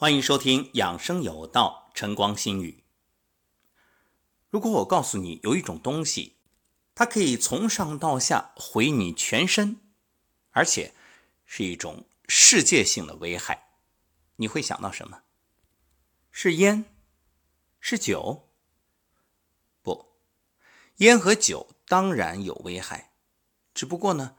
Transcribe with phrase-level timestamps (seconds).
[0.00, 2.84] 欢迎收听养生有道，晨光心语。
[4.48, 6.38] 如果我告诉你有一种东西，
[6.94, 9.78] 它可以从上到下毁你全身，
[10.52, 10.94] 而且
[11.44, 13.74] 是一种世界性的危害，
[14.36, 15.20] 你会想到什么？
[16.30, 16.86] 是烟？
[17.78, 18.48] 是酒？
[19.82, 20.14] 不，
[20.96, 23.12] 烟和酒当然有危害，
[23.74, 24.36] 只不过呢，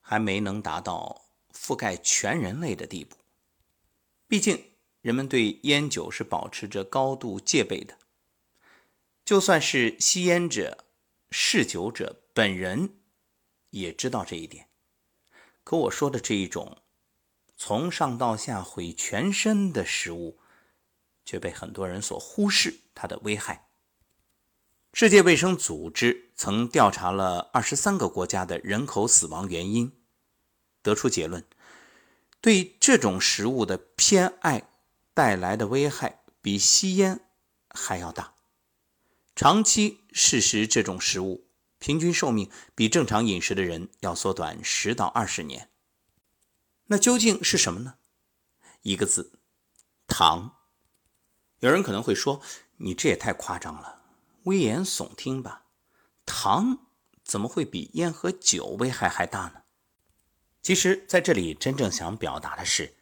[0.00, 3.14] 还没能达到覆盖全人类的地步。
[4.26, 4.73] 毕竟。
[5.04, 7.98] 人们对烟酒是保持着高度戒备的，
[9.22, 10.86] 就算是吸烟者、
[11.30, 12.94] 嗜酒者本人
[13.68, 14.70] 也知道这一点。
[15.62, 16.78] 可我说的这一种
[17.54, 20.38] 从上到下毁全身的食物，
[21.26, 23.68] 却被很多人所忽视它的危害。
[24.94, 29.92] 世界卫生组织曾调查了二十三个国家的人口死亡原因，
[30.80, 31.44] 得出结论：
[32.40, 34.70] 对这种食物的偏爱。
[35.14, 37.20] 带来的危害比吸烟
[37.70, 38.34] 还要大。
[39.36, 41.46] 长期试食这种食物，
[41.78, 45.70] 平均寿命比正常饮食的人要缩短十到二十年。
[46.86, 47.94] 那究竟是什么呢？
[48.82, 49.38] 一个字：
[50.06, 50.56] 糖。
[51.60, 52.42] 有人可能会说
[52.78, 54.02] ：“你这也太夸张了，
[54.44, 55.64] 危言耸听吧？
[56.26, 56.86] 糖
[57.24, 59.62] 怎么会比烟和酒危害还大呢？”
[60.60, 62.94] 其实，在这里真正想表达的是，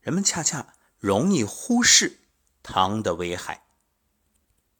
[0.00, 0.74] 人们恰恰。
[0.98, 2.20] 容易忽视
[2.62, 3.62] 糖的危害，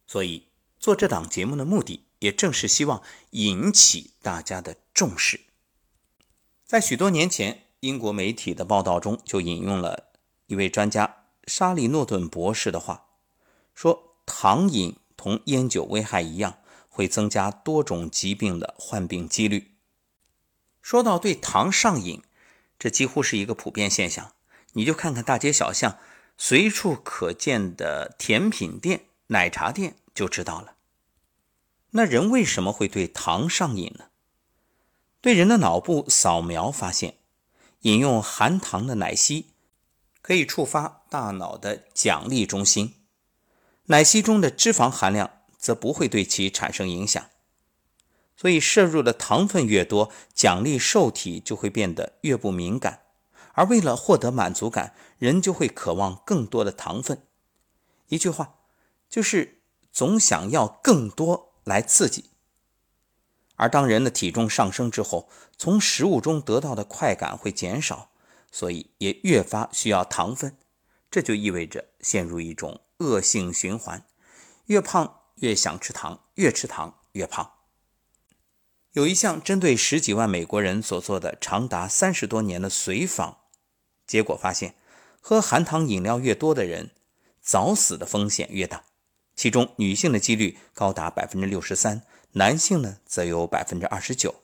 [0.07, 5.41] 所以做这档节目的目的，也正是希望引起大家的重视。
[6.65, 10.11] 在许多年前，英国媒体的报道中就引用了
[10.47, 13.07] 一位专家沙利诺顿博士的话，
[13.75, 16.59] 说糖瘾同烟酒危害一样，
[16.89, 19.77] 会增加多种疾病的患病几率。
[20.83, 22.23] 说到对糖上瘾，
[22.79, 24.33] 这几乎是一个普遍现象。
[24.73, 25.99] 你就看看大街小巷
[26.41, 30.77] 随处可见的甜品店、奶茶店就知道了。
[31.91, 34.06] 那人为什么会对糖上瘾呢？
[35.21, 37.16] 对人的脑部扫描发现，
[37.81, 39.47] 饮用含糖的奶昔
[40.22, 42.94] 可以触发大脑的奖励中心，
[43.87, 47.28] 奶昔中的脂肪含量则不会对其产生影响。
[48.37, 53.03] 所以摄入的糖分越多，奖励受体就会变得越不敏感。
[53.59, 57.27] 而为了获得满足感，人就会渴望更多的糖分。
[58.07, 58.55] 一句话，
[59.11, 62.27] 就是总想要更多来刺激。
[63.57, 68.13] 而当人的体重上升之后，从食物中得到的快感会减少，
[68.53, 70.57] 所以也越发需要糖分。
[71.11, 74.07] 这就意味着陷入一种恶性循环：
[74.67, 77.55] 越胖越想吃糖，越吃糖越胖。
[78.93, 83.39] 有一项针对十几万美国人所做的长达三十多年的随访。
[84.09, 84.75] 结果发现，
[85.21, 86.91] 喝含糖饮料越多的人，
[87.41, 88.83] 早死的风险越大。
[89.37, 92.03] 其中，女性的几率高达百分之六十三，
[92.33, 94.35] 男性呢则有百分之二十九。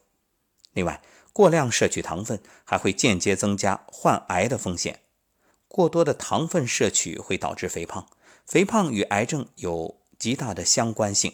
[0.73, 1.03] 另外，
[1.33, 5.01] 过量摄取糖分还会间接增加患癌的风险。
[5.67, 8.07] 过多的糖分摄取会导致肥胖，
[8.47, 11.33] 肥胖与癌症有极大的相关性。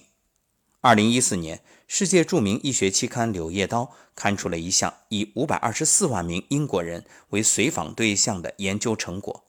[0.81, 1.61] 二零一四年，
[1.93, 3.83] 世界著名医学期刊《柳叶刀》
[4.15, 9.43] 刊出了一项以五百二十四万名英国人为随访对象的研究成果。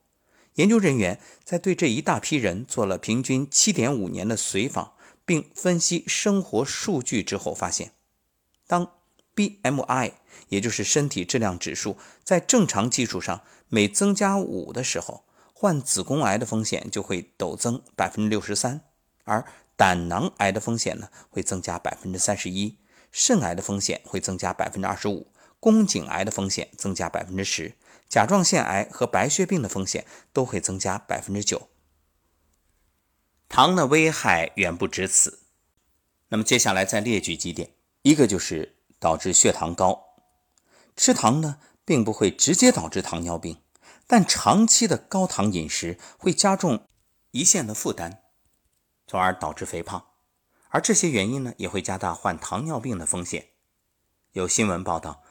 [0.55, 4.93] 研究人员在对这一大批人做了平均七点五年的随访，
[5.23, 7.91] 并分析生活数据之后发现，
[8.65, 8.91] 当
[9.35, 10.13] BMI
[10.49, 18.81] 也就是身体质量指数在正常基础上每增加五的时候，患子宫癌的风险就会陡增百分之六十三，
[19.23, 19.45] 而
[19.75, 22.77] 胆囊癌的风险呢会增加百分之三十一，
[23.11, 27.75] 肾癌的风险会增加百分之二十五，宫颈癌的风险增加百分之十，
[28.07, 31.69] 甲状腺癌和白血病的风险都会增加百分之九。
[33.49, 35.39] 糖的危害远不止此，
[36.29, 37.71] 那么接下来再列举几点，
[38.03, 40.15] 一个就是导致血糖高。
[40.95, 43.57] 吃糖呢并不会直接导致糖尿病，
[44.07, 46.87] 但长期的高糖饮食会加重
[47.33, 48.20] 胰腺的负担。
[49.11, 50.05] 从而导致肥胖，
[50.69, 53.49] 而这些原因呢，也会加大患糖尿病的风险。
[54.31, 55.21] 有新闻报道，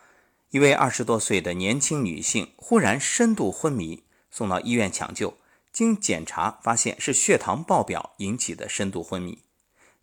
[0.50, 5.38] 一位二十多岁的年轻女性忽然深度昏迷，送到医院抢救，
[5.72, 9.44] 经检查发现是血糖爆表引起的深度昏迷。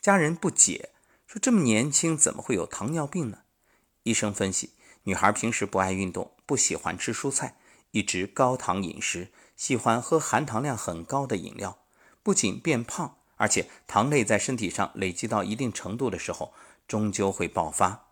[0.02, 0.90] 家人不解，
[1.28, 3.42] 说这么年轻怎么会有糖尿病呢？
[4.02, 7.60] 医生分析，女孩平时不爱运动，不喜欢吃蔬菜，
[7.92, 11.78] 一直高糖饮食，喜欢喝含糖量很高的饮料，
[12.24, 13.14] 不仅变胖。
[13.38, 16.54] 而且糖类在身体上累积到一定程度的时候，
[16.88, 18.08] 终究会爆发。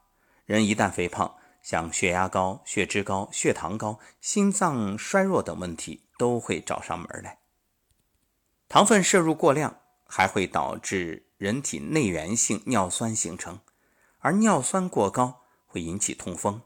[0.45, 7.39] 人一旦肥胖，像血压高、血脂高、血糖高、心脏衰弱等问题都会找上门来。
[8.67, 13.59] 糖分摄入过量还会导致人体内源性尿酸形成，
[14.19, 16.61] 而尿酸过高会引起痛风。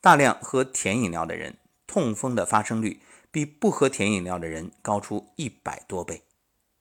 [0.00, 6.22] 大量喝甜饮料的人，痛风的发生率比不喝甜饮料的人高出一百多倍。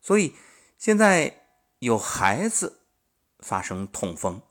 [0.02, 0.34] 所以
[0.80, 1.42] 现在
[1.80, 2.80] 有孩子
[3.40, 4.42] 发生痛风，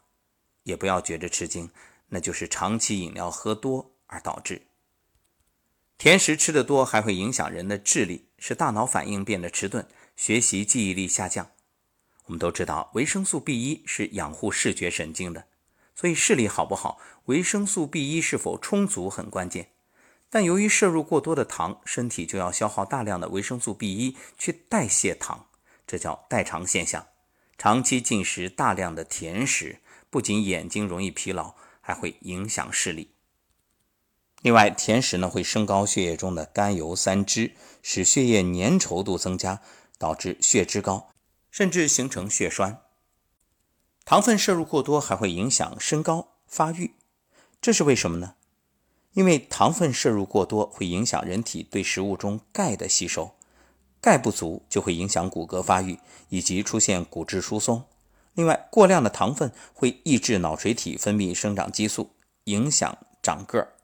[0.65, 1.71] 也不要觉着吃惊，
[2.09, 4.67] 那就是长期饮料喝多而导致。
[5.97, 9.87] 甜食吃得多还会影响人的智力，使大脑反应变得迟钝，
[10.17, 11.51] 学习记忆力下降。
[12.27, 15.47] 我们都知道，维生素 B 一是养护视觉神经的。
[15.95, 19.71] 所以视力好不好，维生素 B 一是否充足很关键。
[20.29, 25.47] 但由于摄入过多的糖，身体就要消耗大量的维生素 B 一去代谢糖，
[25.89, 27.09] 这叫代偿现象。
[27.57, 29.81] 长期进食大量的甜食，
[30.11, 33.11] 不仅眼睛容易疲劳，还会影响视力。
[34.43, 39.61] 另外，甜食呢会升高血液中的甘油三酯，使血液粘稠度增加，
[39.99, 41.11] 导致血脂高，
[41.51, 42.83] 甚至形成血栓。
[44.05, 46.93] 糖分摄入过多还会影响身高发育，
[47.61, 48.37] 这是为什么呢？
[49.15, 53.35] 因为糖分摄入过多会影响人体对食物中钙的吸收，
[54.01, 55.99] 钙不足就会影响骨骼发育
[56.29, 57.85] 以及出现骨质疏松。
[58.35, 62.11] 另外，过量的糖分会抑制脑垂体分泌生长激素，
[62.45, 63.75] 影响长个儿。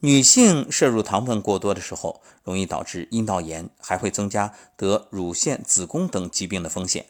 [0.00, 7.06] 女性摄入糖分过多的时候，容易导致阴道炎，还会增加得乳腺、子宫等疾病的风险。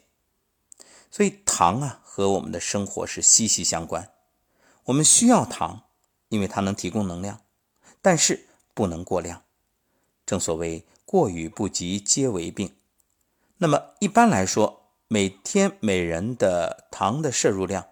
[1.10, 4.10] 所以糖啊和我们的生活是息息相关，
[4.84, 5.84] 我们需要糖，
[6.28, 7.40] 因为它能提供能量，
[8.02, 9.42] 但是不能过量。
[10.26, 12.74] 正所谓过与不及皆为病。
[13.58, 17.86] 那么一般来说，每天每人的糖的摄入量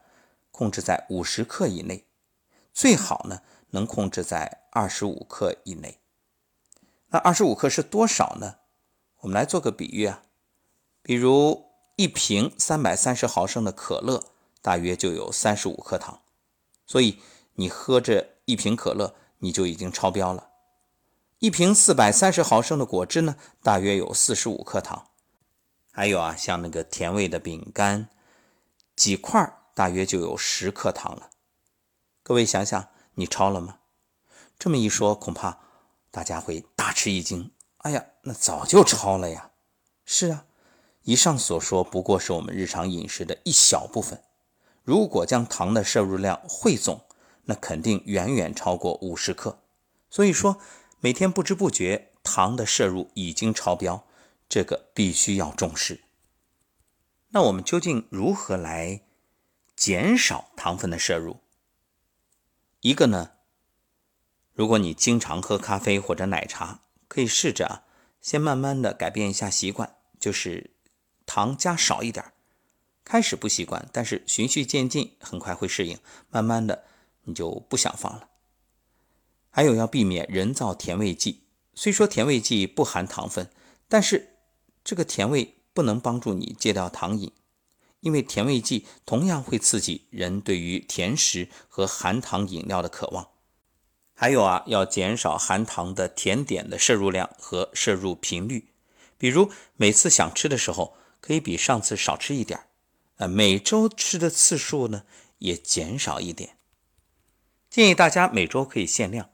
[0.51, 2.05] 控制在五十克以内，
[2.75, 6.01] 最好呢能控制在二十五克以内。
[7.11, 8.57] 那二十五克是多少呢？
[9.21, 10.25] 我们来做个比喻啊，
[11.01, 11.67] 比如。
[11.97, 14.25] 一瓶三百三十毫升的可乐
[14.63, 16.23] 大约就有三十五克糖，
[16.87, 17.19] 所以
[17.55, 20.49] 你喝这一瓶可乐你就已经超标了。
[21.43, 23.35] 一瓶四百三十毫升的果汁呢，
[23.65, 25.09] 大约有四十五克糖。
[25.91, 28.09] 还有啊，像那个甜味的饼干，
[28.95, 31.31] 几块大约就有十克糖了。
[32.23, 33.79] 各位想想，你超了吗？
[34.57, 35.59] 这么一说，恐怕
[36.13, 37.51] 大家会大吃一惊。
[37.79, 39.51] 哎呀，那早就超了呀！
[40.05, 40.45] 是啊。
[41.03, 44.23] 以上所说不过是我们日常饮食的一小部分，
[44.85, 47.05] 如果将糖的摄入量汇总，
[47.47, 49.59] 那肯定远远超过五十克。
[50.09, 50.59] 所以说，
[51.05, 54.07] 每天不知不觉糖的摄入已经超标，
[54.49, 56.05] 这个必须要重视。
[57.31, 59.03] 那我们究竟如何来
[59.75, 61.41] 减少糖分的摄入？
[62.83, 63.33] 一个呢，
[64.53, 67.83] 如果你经常喝咖啡或者奶茶，可以试着啊，
[68.21, 70.71] 先慢慢的改变一下习惯，就是。
[71.25, 72.33] 糖加少一点，
[73.05, 75.99] 开始不习惯，但是循序渐进，很快会适应。
[76.31, 76.85] 慢慢的，
[77.23, 78.29] 你就不想放了。
[79.53, 81.45] 还有要避免人造甜味剂。
[81.75, 83.49] 虽说甜味剂不含糖分，
[83.87, 84.31] 但是
[84.83, 87.31] 这个甜味不能帮助你戒掉糖瘾，
[88.01, 93.29] 因为甜味剂同样会刺激人对于甜食和含糖饮料的渴望。
[94.15, 98.73] 还有啊，要减少含糖的甜点的摄入量和摄入频率，
[99.17, 100.97] 比如每次想吃的时候。
[101.23, 102.59] 可以比上次少吃一点
[103.19, 105.05] 呃，每周吃的次数呢
[105.39, 106.57] 也减少一点。
[107.71, 109.31] 建议大家每周可以限量，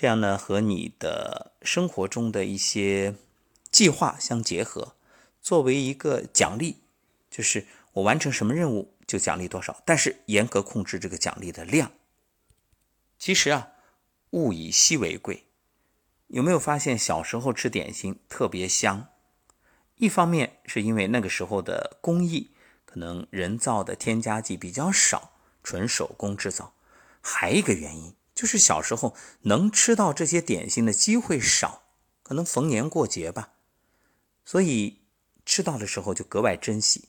[0.00, 3.16] 这样呢和你的生活中的一些
[3.68, 4.94] 计划相结合，
[5.42, 6.76] 作为一个奖励，
[7.28, 11.90] 就是我完成什么任务就奖励多少，但是严格控制这个奖励的量。
[13.18, 13.72] 其实啊，
[14.30, 15.46] 物以稀为贵，
[16.28, 19.08] 有没有发现小时候吃点心特别香？
[19.96, 22.52] 一方面是因为那个时候的工艺
[22.84, 25.32] 可能人造的添加剂比较少，
[25.64, 26.72] 纯手工制造；
[27.20, 31.82] 还一个原因就是小时候能吃到这些点心的机会少，
[32.22, 33.54] 可能逢年过节吧，
[34.44, 35.00] 所以
[35.44, 37.08] 吃到的时候就格外珍惜。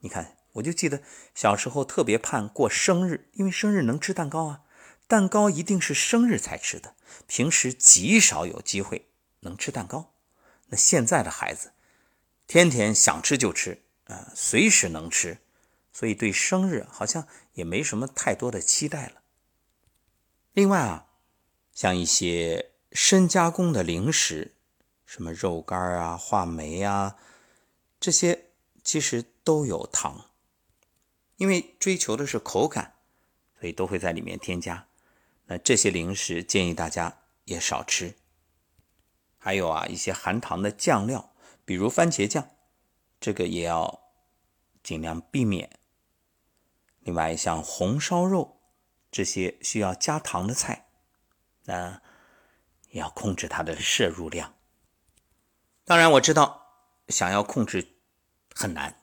[0.00, 1.02] 你看，我就记得
[1.34, 4.62] 小时候特别盼过生日，因为生日能吃蛋糕啊，
[5.06, 6.94] 蛋糕一定是生日才吃的，
[7.26, 9.10] 平时极少有机会
[9.40, 10.14] 能吃蛋糕。
[10.68, 11.72] 那现在的孩子。
[12.46, 15.36] 天天想吃就吃，啊，随时能吃，
[15.92, 19.21] 所以对生日好像也没什么太多的期待了。
[20.52, 21.06] 另外啊，
[21.72, 24.54] 像一些深加工的零食，
[25.06, 27.16] 什么肉干啊、话梅啊，
[27.98, 28.50] 这些
[28.84, 30.30] 其实都有糖，
[31.36, 32.96] 因为追求的是口感，
[33.58, 34.86] 所以都会在里面添加。
[35.46, 38.14] 那这些零食建议大家也少吃。
[39.38, 41.32] 还有啊，一些含糖的酱料。
[41.64, 42.50] 比如番茄酱，
[43.20, 44.02] 这个也要
[44.82, 45.78] 尽量避免。
[47.00, 48.60] 另外，像红烧肉
[49.12, 50.86] 这些需要加糖的菜，
[51.66, 52.00] 那
[52.90, 54.54] 要控制它的摄入量。
[55.84, 56.66] 当然，我知道
[57.08, 57.86] 想要控制
[58.54, 59.02] 很难，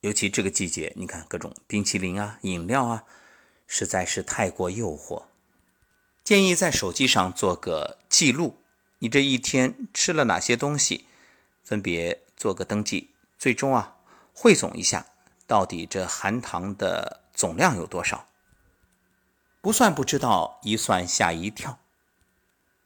[0.00, 3.04] 尤其这个季节，你看各种冰淇淋啊、饮料啊，
[3.66, 5.24] 实在是太过诱惑。
[6.22, 8.62] 建议在手机上做个记录，
[9.00, 11.06] 你这一天吃了哪些东西，
[11.64, 13.96] 分别做个登记，最终啊
[14.32, 15.04] 汇总一下，
[15.48, 18.28] 到底这含糖的总量有多少？
[19.62, 21.78] 不算不知道，一算吓一跳。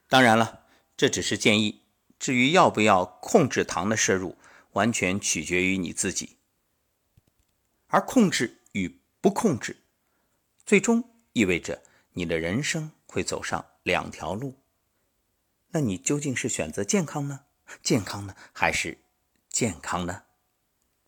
[0.08, 0.66] 当然了，
[0.96, 1.82] 这只是建议。
[2.18, 4.36] 至于要不要控制糖的摄入，
[4.72, 6.36] 完全取决于你自己。
[7.88, 9.82] 而控制与不控制，
[10.66, 14.54] 最终意味着你的人生会走上两条路。
[15.70, 17.40] 那你究竟是选择健康呢？
[17.82, 18.36] 健康呢？
[18.52, 18.98] 还是
[19.48, 20.24] 健康呢？